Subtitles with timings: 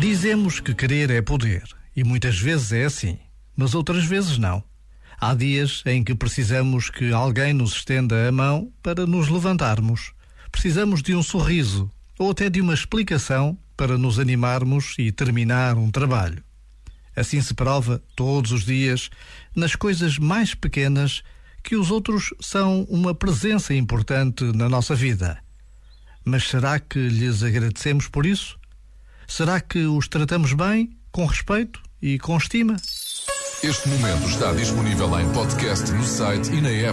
[0.00, 1.62] Dizemos que querer é poder,
[1.94, 3.18] e muitas vezes é assim,
[3.54, 4.64] mas outras vezes não.
[5.20, 10.12] Há dias em que precisamos que alguém nos estenda a mão para nos levantarmos.
[10.50, 15.90] Precisamos de um sorriso ou até de uma explicação para nos animarmos e terminar um
[15.90, 16.42] trabalho.
[17.14, 19.10] Assim se prova, todos os dias,
[19.54, 21.22] nas coisas mais pequenas,
[21.62, 25.36] que os outros são uma presença importante na nossa vida.
[26.24, 28.58] Mas será que lhes agradecemos por isso?
[29.30, 32.74] Será que os tratamos bem, com respeito e com estima?
[33.62, 36.88] Este momento está disponível em podcast no site e na app.